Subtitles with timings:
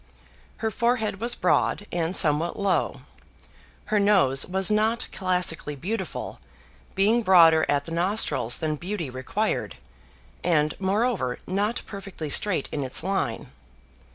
[0.57, 3.01] Her forehead was broad and somewhat low.
[3.93, 6.39] Her nose was not classically beautiful,
[6.95, 9.75] being broader at the nostrils than beauty required,
[10.43, 13.51] and, moreover, not perfectly straight in its line.